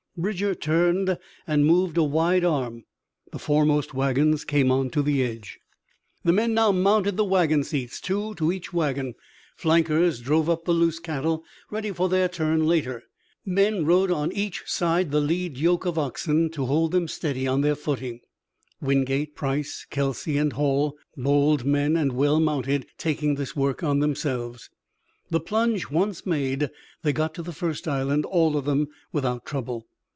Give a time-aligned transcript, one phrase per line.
[0.17, 1.17] Bridger turned
[1.47, 2.83] and moved a wide arm.
[3.31, 5.57] The foremost wagons came on to the edge.
[6.25, 9.15] The men now mounted the wagon seats, two to each wagon.
[9.55, 13.03] Flankers drove up the loose cattle, ready for their turn later.
[13.45, 17.61] Men rode on each side the lead yoke of oxen to hold them steady on
[17.61, 18.19] their footing,
[18.81, 24.69] Wingate, Price, Kelsey and Hall, bold men and well mounted, taking this work on themselves.
[25.31, 26.69] The plunge once made,
[27.01, 29.87] they got to the first island, all of them, without trouble.